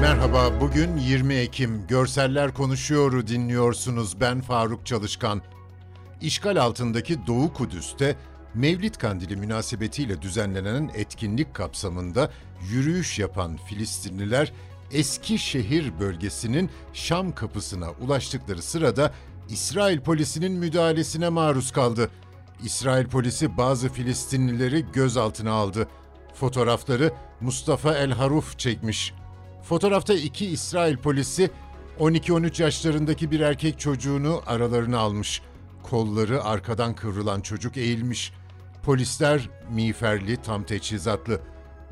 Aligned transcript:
Merhaba, 0.00 0.60
bugün 0.60 0.96
20 0.96 1.34
Ekim. 1.34 1.86
Görseller 1.86 2.54
Konuşuyor'u 2.54 3.26
dinliyorsunuz. 3.26 4.20
Ben 4.20 4.40
Faruk 4.40 4.86
Çalışkan. 4.86 5.42
İşgal 6.20 6.56
altındaki 6.56 7.26
Doğu 7.26 7.52
Kudüs'te 7.52 8.16
Mevlid 8.54 8.94
Kandili 8.94 9.36
münasebetiyle 9.36 10.22
düzenlenen 10.22 10.90
etkinlik 10.94 11.54
kapsamında 11.54 12.30
yürüyüş 12.70 13.18
yapan 13.18 13.56
Filistinliler 13.56 14.52
eski 14.92 15.38
şehir 15.38 15.98
bölgesinin 16.00 16.70
Şam 16.92 17.34
kapısına 17.34 17.90
ulaştıkları 17.90 18.62
sırada 18.62 19.12
İsrail 19.48 20.00
polisinin 20.00 20.52
müdahalesine 20.52 21.28
maruz 21.28 21.72
kaldı. 21.72 22.10
İsrail 22.64 23.06
polisi 23.06 23.56
bazı 23.56 23.88
Filistinlileri 23.88 24.84
gözaltına 24.92 25.52
aldı. 25.52 25.88
Fotoğrafları 26.34 27.12
Mustafa 27.40 27.94
El 27.94 28.10
Haruf 28.12 28.58
çekmiş. 28.58 29.14
Fotoğrafta 29.68 30.14
iki 30.14 30.46
İsrail 30.46 30.96
polisi 30.96 31.50
12-13 32.00 32.62
yaşlarındaki 32.62 33.30
bir 33.30 33.40
erkek 33.40 33.78
çocuğunu 33.80 34.42
aralarına 34.46 34.98
almış. 34.98 35.42
Kolları 35.82 36.44
arkadan 36.44 36.94
kıvrılan 36.94 37.40
çocuk 37.40 37.76
eğilmiş. 37.76 38.32
Polisler 38.82 39.50
miğferli, 39.70 40.36
tam 40.36 40.64
teçhizatlı. 40.64 41.40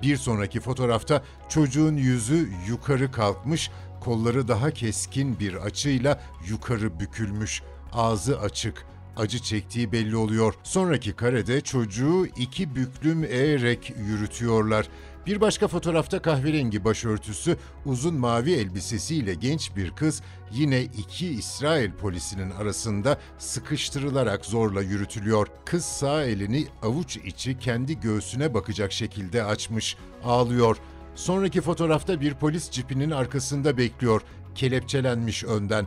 Bir 0.02 0.16
sonraki 0.16 0.60
fotoğrafta 0.60 1.22
çocuğun 1.48 1.96
yüzü 1.96 2.48
yukarı 2.68 3.12
kalkmış, 3.12 3.70
kolları 4.00 4.48
daha 4.48 4.70
keskin 4.70 5.40
bir 5.40 5.54
açıyla 5.54 6.20
yukarı 6.48 7.00
bükülmüş, 7.00 7.62
ağzı 7.92 8.40
açık, 8.40 8.86
acı 9.16 9.38
çektiği 9.38 9.92
belli 9.92 10.16
oluyor. 10.16 10.54
Sonraki 10.62 11.12
karede 11.12 11.60
çocuğu 11.60 12.26
iki 12.26 12.76
büklüm 12.76 13.24
eğerek 13.24 13.92
yürütüyorlar. 13.98 14.88
Bir 15.26 15.40
başka 15.40 15.68
fotoğrafta 15.68 16.22
kahverengi 16.22 16.84
başörtüsü, 16.84 17.56
uzun 17.86 18.14
mavi 18.14 18.52
elbisesiyle 18.52 19.34
genç 19.34 19.76
bir 19.76 19.90
kız 19.90 20.22
yine 20.52 20.82
iki 20.82 21.28
İsrail 21.28 21.92
polisinin 21.92 22.50
arasında 22.50 23.18
sıkıştırılarak 23.38 24.46
zorla 24.46 24.82
yürütülüyor. 24.82 25.46
Kız 25.64 25.84
sağ 25.84 26.24
elini 26.24 26.66
avuç 26.82 27.16
içi 27.16 27.58
kendi 27.58 28.00
göğsüne 28.00 28.54
bakacak 28.54 28.92
şekilde 28.92 29.44
açmış, 29.44 29.96
ağlıyor. 30.24 30.76
Sonraki 31.14 31.60
fotoğrafta 31.60 32.20
bir 32.20 32.34
polis 32.34 32.70
cipinin 32.70 33.10
arkasında 33.10 33.76
bekliyor, 33.76 34.22
kelepçelenmiş 34.54 35.44
önden. 35.44 35.86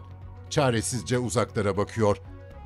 Çaresizce 0.50 1.18
uzaklara 1.18 1.78
bakıyor. 1.78 2.18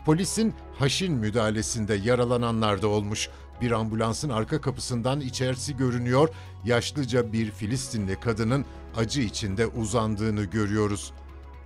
Polisin 0.05 0.53
haşin 0.79 1.13
müdahalesinde 1.13 1.93
yaralananlar 1.93 2.81
da 2.81 2.87
olmuş. 2.87 3.29
Bir 3.63 3.71
ambulansın 3.71 4.29
arka 4.29 4.61
kapısından 4.61 5.21
içerisi 5.21 5.77
görünüyor, 5.77 6.29
yaşlıca 6.65 7.33
bir 7.33 7.51
Filistinli 7.51 8.19
kadının 8.19 8.65
acı 8.97 9.21
içinde 9.21 9.67
uzandığını 9.67 10.43
görüyoruz. 10.43 11.13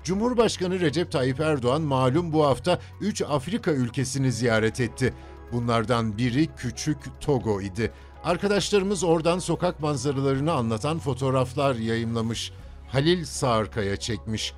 Cumhurbaşkanı 0.03 0.79
Recep 0.79 1.11
Tayyip 1.11 1.39
Erdoğan 1.39 1.81
malum 1.81 2.33
bu 2.33 2.45
hafta 2.45 2.79
3 3.01 3.21
Afrika 3.21 3.71
ülkesini 3.71 4.31
ziyaret 4.31 4.79
etti. 4.79 5.13
Bunlardan 5.51 6.17
biri 6.17 6.47
küçük 6.57 6.97
Togo 7.21 7.61
idi. 7.61 7.91
Arkadaşlarımız 8.23 9.03
oradan 9.03 9.39
sokak 9.39 9.79
manzaralarını 9.79 10.51
anlatan 10.51 10.99
fotoğraflar 10.99 11.75
yayımlamış. 11.75 12.51
Halil 12.87 13.25
Sağırkaya 13.25 13.97
çekmiş. 13.97 14.53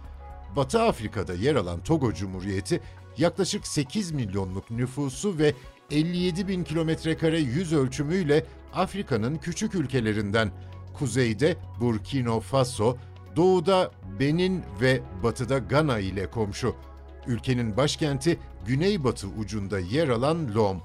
Batı 0.56 0.82
Afrika'da 0.82 1.34
yer 1.34 1.56
alan 1.56 1.84
Togo 1.84 2.14
Cumhuriyeti 2.14 2.82
yaklaşık 3.18 3.68
8 3.68 4.12
milyonluk 4.12 4.72
nüfusu 4.72 5.38
ve 5.38 5.54
57 5.92 6.48
bin 6.48 6.64
kilometre 6.64 7.18
kare 7.18 7.40
yüz 7.40 7.74
ölçümüyle 7.74 8.46
Afrika'nın 8.74 9.36
küçük 9.36 9.76
ülkelerinden. 9.76 10.52
Kuzeyde 10.94 11.58
Burkina 11.80 12.40
Faso, 12.40 12.98
doğuda 13.36 13.92
Benin 14.20 14.64
ve 14.82 15.02
batıda 15.24 15.58
Gana 15.58 16.00
ile 16.00 16.30
komşu. 16.30 16.76
Ülkenin 17.28 17.78
başkenti 17.78 18.40
güneybatı 18.66 19.28
ucunda 19.28 19.80
yer 19.80 20.10
alan 20.10 20.56
Lom. 20.56 20.82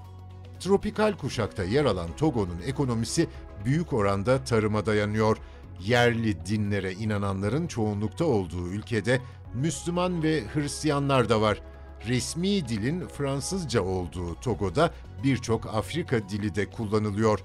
Tropikal 0.60 1.12
kuşakta 1.12 1.64
yer 1.64 1.84
alan 1.84 2.16
Togo'nun 2.16 2.60
ekonomisi 2.66 3.26
büyük 3.64 3.92
oranda 3.92 4.44
tarıma 4.44 4.86
dayanıyor. 4.86 5.36
Yerli 5.80 6.46
dinlere 6.46 6.92
inananların 6.92 7.66
çoğunlukta 7.66 8.24
olduğu 8.24 8.68
ülkede 8.68 9.20
Müslüman 9.54 10.22
ve 10.22 10.42
Hristiyanlar 10.54 11.28
da 11.28 11.40
var. 11.40 11.62
Resmi 12.08 12.68
dilin 12.68 13.08
Fransızca 13.08 13.82
olduğu 13.82 14.34
Togo'da 14.34 14.94
birçok 15.24 15.66
Afrika 15.66 16.28
dili 16.28 16.54
de 16.54 16.70
kullanılıyor. 16.70 17.40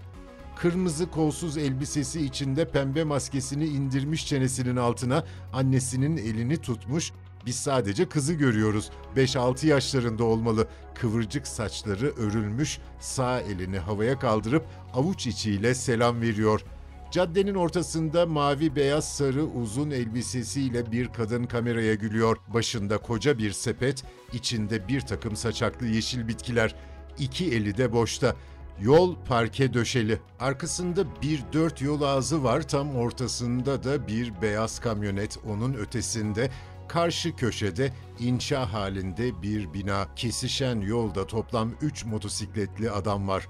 Kırmızı 0.55 1.11
kolsuz 1.11 1.57
elbisesi 1.57 2.25
içinde 2.25 2.65
pembe 2.71 3.03
maskesini 3.03 3.65
indirmiş 3.65 4.27
çenesinin 4.27 4.75
altına 4.75 5.23
annesinin 5.53 6.17
elini 6.17 6.57
tutmuş 6.57 7.11
biz 7.45 7.55
sadece 7.55 8.09
kızı 8.09 8.33
görüyoruz. 8.33 8.89
5-6 9.15 9.67
yaşlarında 9.67 10.23
olmalı. 10.23 10.67
Kıvırcık 10.95 11.47
saçları 11.47 12.13
örülmüş, 12.17 12.79
sağ 12.99 13.39
elini 13.39 13.79
havaya 13.79 14.19
kaldırıp 14.19 14.65
avuç 14.93 15.27
içiyle 15.27 15.75
selam 15.75 16.21
veriyor. 16.21 16.63
Caddenin 17.11 17.55
ortasında 17.55 18.25
mavi 18.25 18.75
beyaz 18.75 19.15
sarı 19.15 19.43
uzun 19.43 19.91
elbisesiyle 19.91 20.91
bir 20.91 21.07
kadın 21.07 21.43
kameraya 21.43 21.95
gülüyor. 21.95 22.37
Başında 22.47 22.97
koca 22.97 23.37
bir 23.37 23.51
sepet, 23.51 24.03
içinde 24.33 24.87
bir 24.87 25.01
takım 25.01 25.35
saçaklı 25.35 25.87
yeşil 25.87 26.27
bitkiler. 26.27 26.75
İki 27.19 27.51
eli 27.51 27.77
de 27.77 27.93
boşta. 27.93 28.35
Yol 28.81 29.15
parke 29.27 29.73
döşeli. 29.73 30.19
Arkasında 30.39 31.21
bir 31.21 31.43
dört 31.53 31.81
yol 31.81 32.01
ağzı 32.01 32.43
var. 32.43 32.67
Tam 32.67 32.95
ortasında 32.95 33.83
da 33.83 34.07
bir 34.07 34.41
beyaz 34.41 34.79
kamyonet. 34.79 35.37
Onun 35.47 35.73
ötesinde 35.73 36.49
Karşı 36.89 37.35
köşede 37.35 37.93
inşa 38.19 38.73
halinde 38.73 39.41
bir 39.41 39.73
bina, 39.73 40.15
kesişen 40.15 40.81
yolda 40.81 41.27
toplam 41.27 41.71
3 41.81 42.05
motosikletli 42.05 42.91
adam 42.91 43.27
var. 43.27 43.47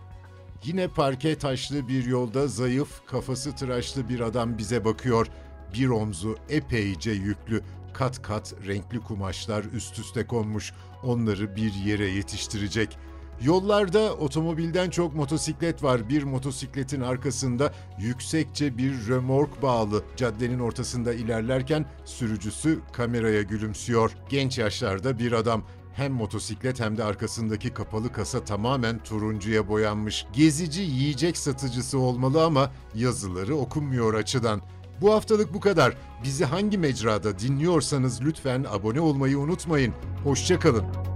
Yine 0.64 0.88
parke 0.88 1.38
taşlı 1.38 1.88
bir 1.88 2.06
yolda 2.06 2.47
zayıf, 2.47 3.06
kafası 3.06 3.56
tıraşlı 3.56 4.09
bir 4.09 4.20
adam 4.20 4.58
bize 4.58 4.86
bakıyor. 4.86 5.28
Bir 5.74 5.88
omzu 5.88 6.38
epeyce 6.50 7.12
yüklü, 7.12 7.64
kat 7.94 8.22
kat 8.22 8.53
renkli 8.68 9.00
kumaşlar 9.00 9.64
üst 9.64 10.00
üste 10.00 10.28
konmuş. 10.28 10.74
Onları 11.03 11.56
bir 11.56 11.74
yere 11.74 12.06
yetiştirecek.'' 12.06 13.09
Yollarda 13.42 14.14
otomobilden 14.16 14.90
çok 14.90 15.16
motosiklet 15.16 15.84
var. 15.84 16.09
Bir 16.09 16.24
motosikletin 16.24 17.02
arkasında 17.02 17.74
yüksekçe 18.00 18.78
bir 18.78 19.08
römork 19.08 19.62
bağlı. 19.62 20.03
Caddenin 20.16 20.59
ortasında 20.59 21.14
ilerlerken 21.14 21.86
sürücüsü 22.06 22.80
kameraya 22.94 23.41
gülümsüyor. 23.41 24.12
Genç 24.30 24.58
yaşlarda 24.58 25.20
bir 25.20 25.31
adam 25.31 25.64
hem 25.99 26.13
motosiklet 26.13 26.79
hem 26.79 26.97
de 26.97 27.03
arkasındaki 27.03 27.69
kapalı 27.73 28.11
kasa 28.11 28.45
tamamen 28.45 28.99
turuncuya 29.03 29.67
boyanmış. 29.67 30.25
Gezici 30.33 30.81
yiyecek 30.81 31.37
satıcısı 31.37 31.99
olmalı 31.99 32.43
ama 32.43 32.71
yazıları 32.95 33.55
okunmuyor 33.55 34.13
açıdan. 34.13 34.61
Bu 35.01 35.13
haftalık 35.13 35.53
bu 35.53 35.59
kadar. 35.59 35.97
Bizi 36.23 36.45
hangi 36.45 36.77
mecrada 36.77 37.39
dinliyorsanız 37.39 38.21
lütfen 38.21 38.65
abone 38.71 39.01
olmayı 39.01 39.39
unutmayın. 39.39 39.93
Hoşçakalın. 40.23 41.09